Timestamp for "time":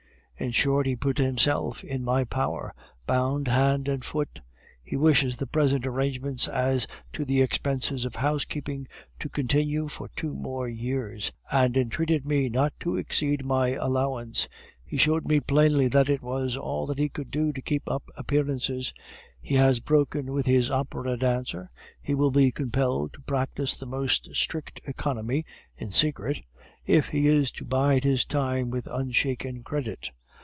28.25-28.71